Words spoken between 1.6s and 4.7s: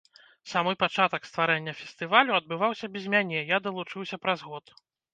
фестывалю адбываўся без мяне, я далучыўся праз год.